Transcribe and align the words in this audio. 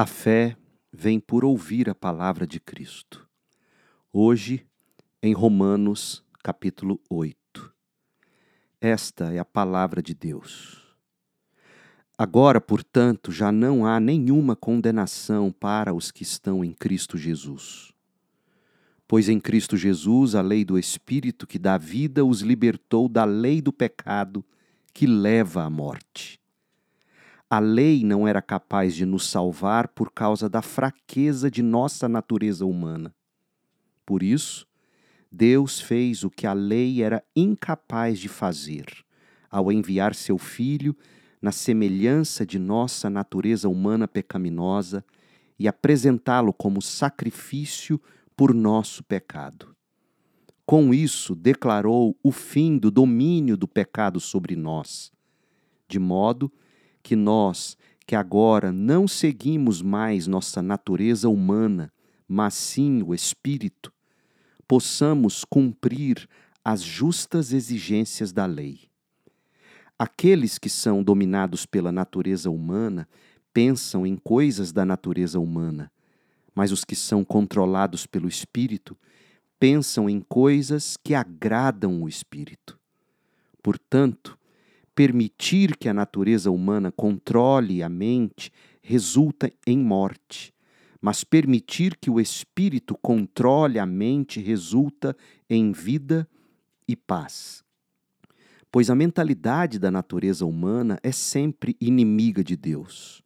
A 0.00 0.06
fé 0.06 0.56
vem 0.92 1.18
por 1.18 1.44
ouvir 1.44 1.90
a 1.90 1.94
palavra 1.94 2.46
de 2.46 2.60
Cristo. 2.60 3.28
Hoje, 4.12 4.64
em 5.20 5.32
Romanos, 5.32 6.24
capítulo 6.40 7.00
8. 7.10 7.36
Esta 8.80 9.34
é 9.34 9.40
a 9.40 9.44
palavra 9.44 10.00
de 10.00 10.14
Deus. 10.14 10.96
Agora, 12.16 12.60
portanto, 12.60 13.32
já 13.32 13.50
não 13.50 13.84
há 13.84 13.98
nenhuma 13.98 14.54
condenação 14.54 15.50
para 15.50 15.92
os 15.92 16.12
que 16.12 16.22
estão 16.22 16.64
em 16.64 16.72
Cristo 16.72 17.18
Jesus. 17.18 17.92
Pois 19.08 19.28
em 19.28 19.40
Cristo 19.40 19.76
Jesus 19.76 20.36
a 20.36 20.40
lei 20.40 20.64
do 20.64 20.78
Espírito 20.78 21.44
que 21.44 21.58
dá 21.58 21.76
vida 21.76 22.24
os 22.24 22.40
libertou 22.40 23.08
da 23.08 23.24
lei 23.24 23.60
do 23.60 23.72
pecado 23.72 24.44
que 24.94 25.08
leva 25.08 25.64
à 25.64 25.68
morte. 25.68 26.37
A 27.50 27.60
lei 27.60 28.04
não 28.04 28.28
era 28.28 28.42
capaz 28.42 28.94
de 28.94 29.06
nos 29.06 29.26
salvar 29.26 29.88
por 29.88 30.12
causa 30.12 30.50
da 30.50 30.60
fraqueza 30.60 31.50
de 31.50 31.62
nossa 31.62 32.06
natureza 32.06 32.66
humana. 32.66 33.14
Por 34.04 34.22
isso, 34.22 34.66
Deus 35.32 35.80
fez 35.80 36.24
o 36.24 36.30
que 36.30 36.46
a 36.46 36.52
lei 36.52 37.02
era 37.02 37.24
incapaz 37.34 38.18
de 38.18 38.28
fazer, 38.28 38.84
ao 39.50 39.72
enviar 39.72 40.14
seu 40.14 40.36
Filho 40.36 40.94
na 41.40 41.50
semelhança 41.50 42.44
de 42.44 42.58
nossa 42.58 43.08
natureza 43.08 43.66
humana 43.66 44.06
pecaminosa 44.06 45.02
e 45.58 45.66
apresentá-lo 45.66 46.52
como 46.52 46.82
sacrifício 46.82 47.98
por 48.36 48.52
nosso 48.52 49.02
pecado. 49.02 49.74
Com 50.66 50.92
isso, 50.92 51.34
declarou 51.34 52.14
o 52.22 52.30
fim 52.30 52.76
do 52.76 52.90
domínio 52.90 53.56
do 53.56 53.66
pecado 53.66 54.20
sobre 54.20 54.54
nós, 54.54 55.10
de 55.88 55.98
modo 55.98 56.50
que 56.50 56.67
que 57.02 57.16
nós, 57.16 57.76
que 58.06 58.14
agora 58.14 58.72
não 58.72 59.06
seguimos 59.06 59.82
mais 59.82 60.26
nossa 60.26 60.62
natureza 60.62 61.28
humana, 61.28 61.92
mas 62.26 62.54
sim 62.54 63.02
o 63.02 63.14
espírito, 63.14 63.92
possamos 64.66 65.44
cumprir 65.44 66.28
as 66.64 66.82
justas 66.82 67.52
exigências 67.52 68.32
da 68.32 68.44
lei. 68.44 68.88
Aqueles 69.98 70.58
que 70.58 70.68
são 70.68 71.02
dominados 71.02 71.66
pela 71.66 71.90
natureza 71.90 72.50
humana 72.50 73.08
pensam 73.52 74.06
em 74.06 74.16
coisas 74.16 74.70
da 74.70 74.84
natureza 74.84 75.40
humana, 75.40 75.90
mas 76.54 76.70
os 76.70 76.84
que 76.84 76.94
são 76.94 77.24
controlados 77.24 78.06
pelo 78.06 78.28
espírito 78.28 78.96
pensam 79.58 80.08
em 80.08 80.20
coisas 80.20 80.96
que 80.96 81.14
agradam 81.14 82.02
o 82.02 82.08
espírito. 82.08 82.78
Portanto, 83.62 84.37
permitir 84.98 85.76
que 85.76 85.88
a 85.88 85.94
natureza 85.94 86.50
humana 86.50 86.90
controle 86.90 87.84
a 87.84 87.88
mente 87.88 88.50
resulta 88.82 89.48
em 89.64 89.78
morte, 89.78 90.52
mas 91.00 91.22
permitir 91.22 91.96
que 91.96 92.10
o 92.10 92.18
espírito 92.18 92.98
controle 93.00 93.78
a 93.78 93.86
mente 93.86 94.40
resulta 94.40 95.16
em 95.48 95.70
vida 95.70 96.28
e 96.88 96.96
paz. 96.96 97.62
Pois 98.72 98.90
a 98.90 98.96
mentalidade 98.96 99.78
da 99.78 99.88
natureza 99.88 100.44
humana 100.44 100.98
é 101.00 101.12
sempre 101.12 101.76
inimiga 101.80 102.42
de 102.42 102.56
Deus. 102.56 103.22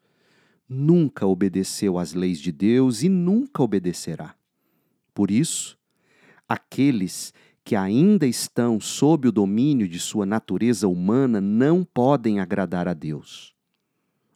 Nunca 0.68 1.26
obedeceu 1.26 1.96
às 1.96 2.12
leis 2.12 2.38
de 2.38 2.52
Deus 2.52 3.02
e 3.02 3.08
nunca 3.08 3.62
obedecerá. 3.62 4.34
Por 5.14 5.30
isso, 5.30 5.78
aqueles 6.46 7.32
que 7.64 7.76
ainda 7.76 8.26
estão 8.26 8.80
sob 8.80 9.28
o 9.28 9.32
domínio 9.32 9.88
de 9.88 9.98
sua 9.98 10.26
natureza 10.26 10.88
humana 10.88 11.40
não 11.40 11.84
podem 11.84 12.40
agradar 12.40 12.88
a 12.88 12.94
Deus. 12.94 13.54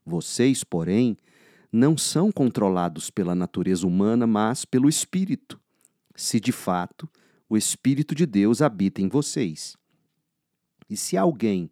Vocês, 0.04 0.62
porém, 0.62 1.16
não 1.72 1.98
são 1.98 2.30
controlados 2.30 3.10
pela 3.10 3.34
natureza 3.34 3.86
humana, 3.86 4.26
mas 4.26 4.64
pelo 4.64 4.88
Espírito, 4.88 5.60
se 6.14 6.38
de 6.38 6.52
fato 6.52 7.08
o 7.48 7.56
Espírito 7.56 8.14
de 8.14 8.24
Deus 8.26 8.62
habita 8.62 9.02
em 9.02 9.08
vocês. 9.08 9.76
E 10.88 10.96
se 10.96 11.16
alguém 11.16 11.70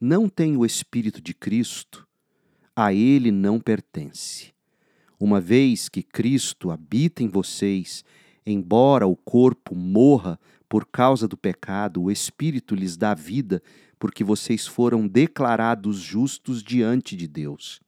não 0.00 0.28
tem 0.28 0.56
o 0.56 0.66
Espírito 0.66 1.20
de 1.20 1.32
Cristo, 1.32 2.06
a 2.74 2.92
ele 2.92 3.30
não 3.30 3.58
pertence. 3.58 4.52
Uma 5.18 5.40
vez 5.40 5.88
que 5.88 6.02
Cristo 6.02 6.70
habita 6.70 7.22
em 7.22 7.28
vocês, 7.28 8.04
embora 8.44 9.06
o 9.06 9.16
corpo 9.16 9.74
morra 9.74 10.38
por 10.68 10.86
causa 10.86 11.28
do 11.28 11.36
pecado, 11.36 12.02
o 12.02 12.10
Espírito 12.10 12.74
lhes 12.74 12.96
dá 12.96 13.14
vida, 13.14 13.62
porque 13.98 14.24
vocês 14.24 14.66
foram 14.66 15.06
declarados 15.06 15.98
justos 15.98 16.62
diante 16.62 17.16
de 17.16 17.26
Deus. 17.26 17.80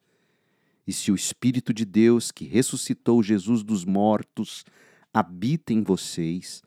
E 0.87 0.93
se 0.93 1.13
o 1.13 1.15
Espírito 1.15 1.75
de 1.75 1.85
Deus, 1.85 2.31
que 2.31 2.45
ressuscitou 2.45 3.23
Jesus 3.23 3.63
dos 3.63 3.85
mortos, 3.85 4.65
habita 5.13 5.73
em 5.73 5.83
vocês, 5.83 6.63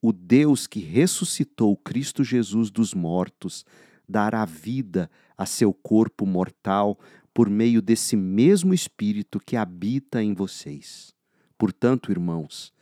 o 0.00 0.12
Deus 0.12 0.66
que 0.66 0.80
ressuscitou 0.80 1.76
Cristo 1.76 2.24
Jesus 2.24 2.70
dos 2.70 2.92
mortos 2.92 3.64
dará 4.08 4.44
vida 4.44 5.10
a 5.38 5.46
seu 5.46 5.72
corpo 5.72 6.26
mortal 6.26 6.98
por 7.32 7.48
meio 7.48 7.80
desse 7.80 8.16
mesmo 8.16 8.74
Espírito 8.74 9.40
que 9.40 9.56
habita 9.56 10.22
em 10.22 10.34
vocês. 10.34 11.14
Portanto, 11.56 12.10
irmãos, 12.10 12.72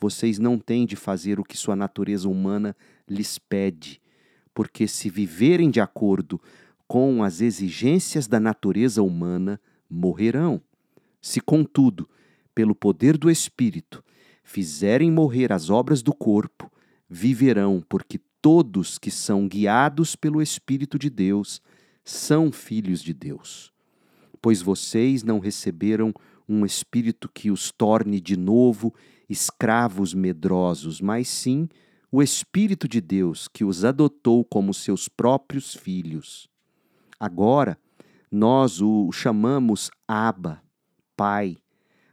vocês 0.00 0.38
não 0.38 0.58
têm 0.58 0.86
de 0.86 0.96
fazer 0.96 1.40
o 1.40 1.44
que 1.44 1.56
sua 1.56 1.76
natureza 1.76 2.28
humana 2.28 2.76
lhes 3.08 3.38
pede, 3.38 4.00
porque 4.52 4.86
se 4.86 5.08
viverem 5.08 5.70
de 5.70 5.80
acordo 5.80 6.40
com 6.86 7.22
as 7.22 7.40
exigências 7.40 8.26
da 8.26 8.38
natureza 8.38 9.02
humana, 9.02 9.60
morrerão. 9.88 10.60
Se, 11.20 11.40
contudo, 11.40 12.08
pelo 12.54 12.74
poder 12.74 13.16
do 13.16 13.30
Espírito, 13.30 14.04
fizerem 14.42 15.10
morrer 15.10 15.52
as 15.52 15.70
obras 15.70 16.02
do 16.02 16.14
corpo, 16.14 16.70
viverão, 17.08 17.82
porque 17.88 18.20
todos 18.40 18.98
que 18.98 19.10
são 19.10 19.48
guiados 19.48 20.14
pelo 20.14 20.42
Espírito 20.42 20.98
de 20.98 21.08
Deus 21.08 21.62
são 22.04 22.52
filhos 22.52 23.02
de 23.02 23.14
Deus. 23.14 23.72
Pois 24.42 24.60
vocês 24.60 25.22
não 25.22 25.38
receberam 25.38 26.12
um 26.48 26.64
espírito 26.64 27.28
que 27.32 27.50
os 27.50 27.72
torne 27.72 28.20
de 28.20 28.36
novo 28.36 28.94
escravos 29.28 30.12
medrosos, 30.14 31.00
mas 31.00 31.28
sim 31.28 31.68
o 32.10 32.22
Espírito 32.22 32.86
de 32.86 33.00
Deus 33.00 33.48
que 33.48 33.64
os 33.64 33.84
adotou 33.84 34.44
como 34.44 34.72
seus 34.72 35.08
próprios 35.08 35.74
filhos. 35.74 36.48
Agora, 37.18 37.76
nós 38.30 38.80
o 38.80 39.10
chamamos 39.10 39.90
Abba, 40.06 40.62
Pai, 41.16 41.56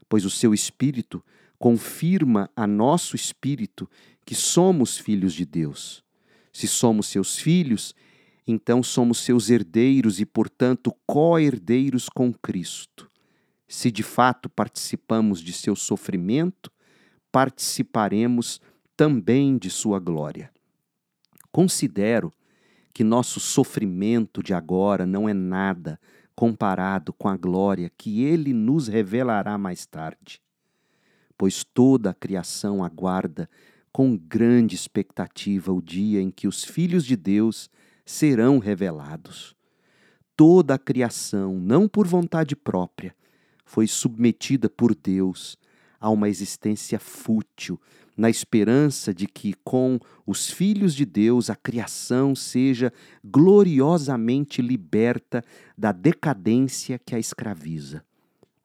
pois 0.09 0.25
o 0.25 0.29
seu 0.29 0.55
Espírito 0.55 1.23
confirma 1.59 2.49
a 2.55 2.65
nosso 2.65 3.15
espírito 3.15 3.87
que 4.25 4.33
somos 4.33 4.97
filhos 4.97 5.35
de 5.35 5.45
Deus. 5.45 6.03
Se 6.51 6.67
somos 6.67 7.05
seus 7.05 7.37
filhos, 7.37 7.93
então 8.47 8.81
somos 8.81 9.19
seus 9.19 9.51
herdeiros 9.51 10.19
e, 10.19 10.25
portanto, 10.25 10.91
co-herdeiros 11.05 12.09
com 12.09 12.33
Cristo. 12.33 13.10
Se 13.71 13.89
de 13.89 14.03
fato 14.03 14.49
participamos 14.49 15.39
de 15.39 15.53
seu 15.53 15.77
sofrimento, 15.77 16.69
participaremos 17.31 18.59
também 18.97 19.57
de 19.57 19.69
sua 19.69 19.97
glória. 19.97 20.51
Considero 21.53 22.33
que 22.93 23.01
nosso 23.01 23.39
sofrimento 23.39 24.43
de 24.43 24.53
agora 24.53 25.05
não 25.05 25.29
é 25.29 25.33
nada 25.33 25.97
comparado 26.35 27.13
com 27.13 27.29
a 27.29 27.37
glória 27.37 27.89
que 27.97 28.25
ele 28.25 28.51
nos 28.51 28.89
revelará 28.89 29.57
mais 29.57 29.85
tarde. 29.85 30.41
Pois 31.37 31.63
toda 31.63 32.09
a 32.09 32.13
criação 32.13 32.83
aguarda 32.83 33.49
com 33.89 34.17
grande 34.17 34.75
expectativa 34.75 35.71
o 35.71 35.81
dia 35.81 36.21
em 36.21 36.29
que 36.29 36.45
os 36.45 36.65
filhos 36.65 37.05
de 37.05 37.15
Deus 37.15 37.69
serão 38.05 38.59
revelados. 38.59 39.55
Toda 40.35 40.73
a 40.73 40.77
criação, 40.77 41.57
não 41.57 41.87
por 41.87 42.05
vontade 42.05 42.53
própria, 42.53 43.15
foi 43.71 43.87
submetida 43.87 44.69
por 44.69 44.93
Deus 44.93 45.57
a 45.97 46.09
uma 46.09 46.27
existência 46.27 46.99
fútil, 46.99 47.79
na 48.17 48.29
esperança 48.29 49.13
de 49.13 49.25
que, 49.25 49.53
com 49.63 49.97
os 50.27 50.49
filhos 50.49 50.93
de 50.93 51.05
Deus, 51.05 51.49
a 51.49 51.55
criação 51.55 52.35
seja 52.35 52.91
gloriosamente 53.23 54.61
liberta 54.61 55.41
da 55.77 55.93
decadência 55.93 56.99
que 56.99 57.15
a 57.15 57.19
escraviza. 57.19 58.03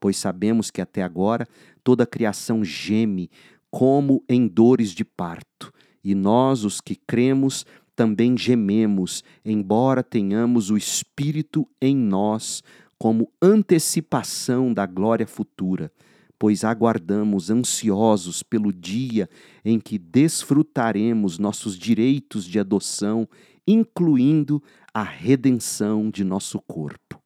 Pois 0.00 0.17
sabemos 0.17 0.73
que 0.73 0.81
até 0.81 1.05
agora 1.05 1.47
toda 1.85 2.02
a 2.02 2.06
criação 2.06 2.64
geme 2.64 3.31
como 3.70 4.25
em 4.29 4.49
dores 4.49 4.91
de 4.91 5.05
parto, 5.05 5.73
e 6.02 6.17
nós, 6.17 6.64
os 6.64 6.81
que 6.81 6.97
cremos, 6.97 7.64
também 7.94 8.37
gememos, 8.37 9.23
embora 9.44 10.02
tenhamos 10.02 10.69
o 10.69 10.76
Espírito 10.76 11.64
em 11.81 11.97
nós 11.97 12.61
como 12.99 13.31
antecipação 13.43 14.73
da 14.73 14.87
glória 14.87 15.27
futura 15.27 15.93
pois 16.39 16.65
aguardamos 16.65 17.51
ansiosos 17.51 18.43
pelo 18.43 18.73
dia 18.73 19.29
em 19.65 19.81
que 19.81 19.99
desfrutaremos 19.99 21.39
nossos 21.39 21.79
direitos 21.79 22.45
de 22.45 22.59
adoção, 22.59 23.29
incluindo 23.67 24.63
a 24.93 25.03
redenção 25.03 26.11
de 26.11 26.25
nosso 26.25 26.61
corpo. 26.61 27.21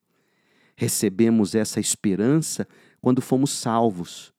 Recebemos 0.77 1.55
essa 1.55 1.81
esperança 1.81 2.67
quando 3.01 3.21
fomos 3.21 3.51
salvos. 3.51 4.33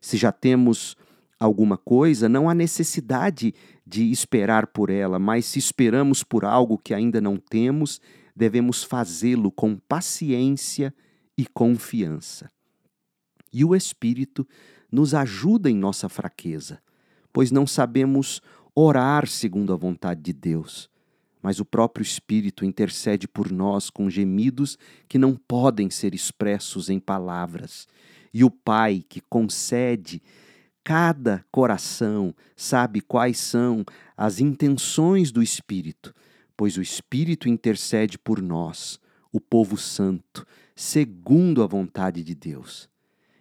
Se 0.00 0.16
já 0.16 0.32
temos 0.32 0.96
alguma 1.38 1.76
coisa, 1.76 2.28
não 2.28 2.48
há 2.48 2.54
necessidade 2.54 3.52
de 3.84 4.10
esperar 4.10 4.68
por 4.68 4.88
ela, 4.88 5.18
mas 5.18 5.44
se 5.46 5.58
esperamos 5.58 6.22
por 6.22 6.44
algo 6.44 6.78
que 6.78 6.94
ainda 6.94 7.20
não 7.20 7.36
temos, 7.36 8.00
devemos 8.34 8.82
fazê-lo 8.82 9.50
com 9.50 9.76
paciência 9.76 10.94
e 11.36 11.46
confiança. 11.46 12.50
E 13.52 13.64
o 13.64 13.74
Espírito 13.74 14.46
nos 14.90 15.14
ajuda 15.14 15.70
em 15.70 15.76
nossa 15.76 16.08
fraqueza, 16.08 16.80
pois 17.32 17.50
não 17.50 17.66
sabemos 17.66 18.40
orar 18.74 19.26
segundo 19.26 19.72
a 19.72 19.76
vontade 19.76 20.22
de 20.22 20.32
Deus, 20.32 20.90
mas 21.42 21.58
o 21.60 21.64
próprio 21.64 22.02
Espírito 22.02 22.64
intercede 22.64 23.26
por 23.26 23.50
nós 23.50 23.90
com 23.90 24.08
gemidos 24.08 24.78
que 25.08 25.18
não 25.18 25.34
podem 25.34 25.90
ser 25.90 26.14
expressos 26.14 26.88
em 26.88 27.00
palavras. 27.00 27.86
E 28.32 28.44
o 28.44 28.50
Pai 28.50 29.04
que 29.08 29.20
concede 29.20 30.22
cada 30.84 31.44
coração 31.50 32.34
sabe 32.56 33.00
quais 33.00 33.38
são 33.38 33.84
as 34.16 34.40
intenções 34.40 35.30
do 35.30 35.42
Espírito, 35.42 36.14
pois 36.62 36.76
o 36.76 36.80
Espírito 36.80 37.48
intercede 37.48 38.16
por 38.16 38.40
nós, 38.40 39.00
o 39.32 39.40
povo 39.40 39.76
santo, 39.76 40.46
segundo 40.76 41.60
a 41.60 41.66
vontade 41.66 42.22
de 42.22 42.36
Deus. 42.36 42.88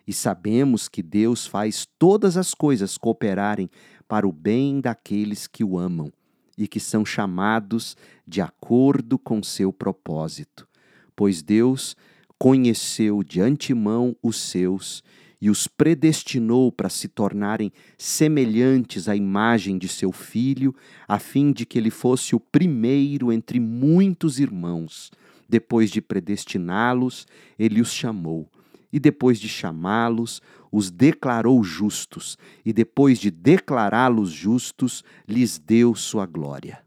E 0.07 0.11
sabemos 0.11 0.89
que 0.89 1.03
Deus 1.03 1.45
faz 1.45 1.87
todas 1.99 2.35
as 2.35 2.55
coisas 2.55 2.97
cooperarem 2.97 3.69
para 4.07 4.27
o 4.27 4.31
bem 4.31 4.81
daqueles 4.81 5.45
que 5.45 5.63
o 5.63 5.77
amam 5.77 6.11
e 6.57 6.67
que 6.67 6.79
são 6.79 7.05
chamados 7.05 7.95
de 8.25 8.41
acordo 8.41 9.19
com 9.19 9.43
seu 9.43 9.71
propósito. 9.71 10.67
Pois 11.15 11.43
Deus 11.43 11.95
conheceu 12.39 13.23
de 13.23 13.39
antemão 13.39 14.15
os 14.23 14.37
seus 14.37 15.03
e 15.41 15.49
os 15.49 15.67
predestinou 15.67 16.71
para 16.71 16.87
se 16.87 17.07
tornarem 17.07 17.71
semelhantes 17.97 19.09
à 19.09 19.15
imagem 19.15 19.77
de 19.77 19.87
seu 19.87 20.11
filho, 20.11 20.75
a 21.07 21.17
fim 21.17 21.51
de 21.51 21.65
que 21.65 21.79
ele 21.79 21.89
fosse 21.89 22.35
o 22.35 22.39
primeiro 22.39 23.31
entre 23.31 23.59
muitos 23.59 24.39
irmãos. 24.39 25.09
Depois 25.49 25.89
de 25.89 25.99
predestiná-los, 25.99 27.25
ele 27.57 27.81
os 27.81 27.91
chamou. 27.91 28.47
E 28.93 28.99
depois 28.99 29.39
de 29.39 29.49
chamá-los, 29.49 30.41
os 30.71 30.91
declarou 30.91 31.63
justos, 31.63 32.37
e 32.63 32.71
depois 32.71 33.19
de 33.19 33.31
declará-los 33.31 34.31
justos, 34.31 35.03
lhes 35.27 35.57
deu 35.57 35.95
sua 35.95 36.25
glória. 36.25 36.83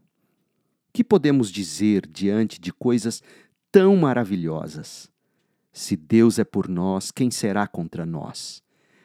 Que 0.93 1.03
podemos 1.03 1.51
dizer 1.51 2.07
diante 2.07 2.59
de 2.59 2.71
coisas 2.71 3.21
tão 3.71 3.97
maravilhosas? 3.97 5.09
Se 5.75 5.97
Deus 5.97 6.39
é 6.39 6.45
por 6.45 6.69
nós, 6.69 7.11
quem 7.11 7.29
será 7.29 7.67
contra 7.67 8.05
nós? 8.05 8.63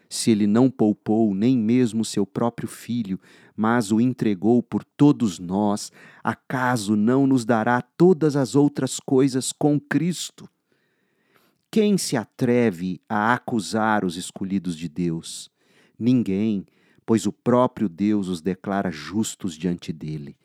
Se 0.08 0.30
ele 0.30 0.46
não 0.46 0.70
poupou 0.70 1.34
nem 1.34 1.58
mesmo 1.58 2.04
seu 2.04 2.24
próprio 2.24 2.68
filho, 2.68 3.18
mas 3.56 3.90
o 3.90 4.00
entregou 4.00 4.62
por 4.62 4.84
todos 4.84 5.40
nós, 5.40 5.90
acaso 6.22 6.94
não 6.94 7.26
nos 7.26 7.44
dará 7.44 7.82
todas 7.82 8.36
as 8.36 8.54
outras 8.54 9.00
coisas 9.00 9.50
com 9.50 9.80
Cristo? 9.80 10.48
Quem 11.72 11.98
se 11.98 12.16
atreve 12.16 13.00
a 13.08 13.34
acusar 13.34 14.04
os 14.04 14.16
escolhidos 14.16 14.76
de 14.76 14.88
Deus? 14.88 15.50
Ninguém, 15.98 16.64
pois 17.04 17.26
o 17.26 17.32
próprio 17.32 17.88
Deus 17.88 18.28
os 18.28 18.40
declara 18.40 18.92
justos 18.92 19.58
diante 19.58 19.92
dele. 19.92 20.36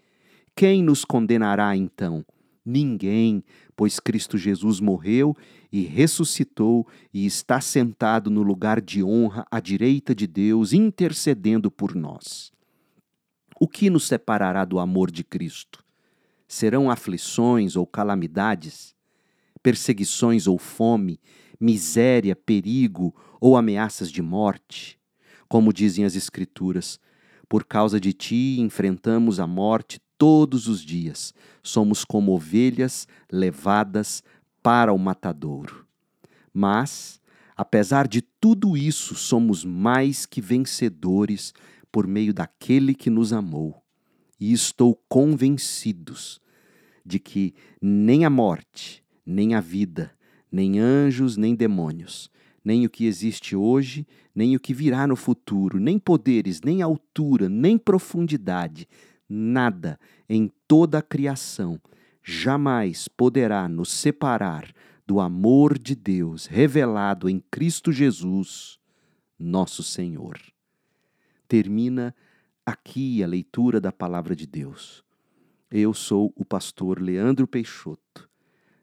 Quem 0.55 0.81
nos 0.81 1.05
condenará 1.05 1.77
então? 1.77 2.25
Ninguém, 2.65 3.43
pois 3.75 3.99
Cristo 3.99 4.39
Jesus 4.39 4.79
morreu 4.79 5.37
e 5.71 5.81
ressuscitou 5.81 6.87
e 7.13 7.25
está 7.25 7.61
sentado 7.61 8.31
no 8.31 8.41
lugar 8.41 8.81
de 8.81 9.03
honra 9.03 9.45
à 9.51 9.59
direita 9.59 10.15
de 10.15 10.25
Deus, 10.25 10.73
intercedendo 10.73 11.69
por 11.69 11.93
nós. 11.93 12.51
O 13.59 13.67
que 13.67 13.89
nos 13.89 14.07
separará 14.07 14.65
do 14.65 14.79
amor 14.79 15.11
de 15.11 15.23
Cristo? 15.23 15.85
Serão 16.47 16.89
aflições 16.89 17.75
ou 17.75 17.85
calamidades? 17.85 18.95
Perseguições 19.61 20.47
ou 20.47 20.57
fome? 20.57 21.19
Miséria, 21.59 22.35
perigo 22.35 23.15
ou 23.39 23.55
ameaças 23.55 24.11
de 24.11 24.21
morte? 24.21 24.99
Como 25.47 25.71
dizem 25.71 26.03
as 26.03 26.15
Escrituras, 26.15 26.99
por 27.47 27.63
causa 27.63 27.99
de 27.99 28.11
ti 28.11 28.57
enfrentamos 28.59 29.39
a 29.39 29.45
morte 29.45 29.99
todos 30.17 30.67
os 30.67 30.81
dias. 30.81 31.33
Somos 31.61 32.03
como 32.05 32.33
ovelhas 32.33 33.07
levadas 33.31 34.23
para 34.61 34.93
o 34.93 34.97
matadouro. 34.97 35.85
Mas, 36.53 37.19
apesar 37.55 38.07
de 38.07 38.21
tudo 38.21 38.77
isso, 38.77 39.15
somos 39.15 39.65
mais 39.65 40.25
que 40.25 40.41
vencedores 40.41 41.53
por 41.91 42.07
meio 42.07 42.33
daquele 42.33 42.93
que 42.93 43.09
nos 43.09 43.31
amou. 43.31 43.81
E 44.39 44.51
estou 44.51 45.01
convencidos 45.07 46.41
de 47.05 47.19
que 47.19 47.53
nem 47.81 48.25
a 48.25 48.29
morte, 48.29 49.03
nem 49.25 49.53
a 49.53 49.61
vida, 49.61 50.11
nem 50.51 50.79
anjos, 50.79 51.37
nem 51.37 51.55
demônios, 51.55 52.29
nem 52.63 52.85
o 52.85 52.89
que 52.89 53.05
existe 53.05 53.55
hoje, 53.55 54.07
nem 54.33 54.55
o 54.55 54.59
que 54.59 54.73
virá 54.73 55.05
no 55.05 55.15
futuro, 55.15 55.79
nem 55.79 55.99
poderes, 55.99 56.61
nem 56.61 56.81
altura, 56.81 57.47
nem 57.47 57.77
profundidade, 57.77 58.87
nada 59.29 59.99
em 60.29 60.51
toda 60.67 60.99
a 60.99 61.01
criação 61.01 61.79
jamais 62.23 63.07
poderá 63.07 63.67
nos 63.69 63.91
separar 63.91 64.73
do 65.05 65.19
amor 65.19 65.77
de 65.77 65.95
Deus 65.95 66.47
revelado 66.47 67.29
em 67.29 67.39
Cristo 67.51 67.91
Jesus, 67.91 68.79
nosso 69.37 69.83
Senhor. 69.83 70.39
Termina 71.47 72.15
aqui 72.65 73.23
a 73.23 73.27
leitura 73.27 73.79
da 73.79 73.91
palavra 73.91 74.35
de 74.35 74.47
Deus. 74.47 75.03
Eu 75.69 75.93
sou 75.93 76.33
o 76.35 76.43
pastor 76.43 76.99
Leandro 76.99 77.47
Peixoto, 77.47 78.27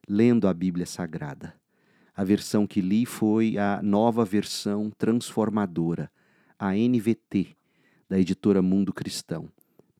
lendo 0.08 0.46
a 0.46 0.54
Bíblia 0.54 0.86
Sagrada. 0.86 1.54
A 2.14 2.22
versão 2.22 2.66
que 2.66 2.80
li 2.80 3.04
foi 3.04 3.58
a 3.58 3.80
nova 3.82 4.24
versão 4.24 4.90
transformadora, 4.90 6.12
a 6.56 6.74
NVT, 6.74 7.56
da 8.08 8.20
editora 8.20 8.62
Mundo 8.62 8.92
Cristão. 8.92 9.48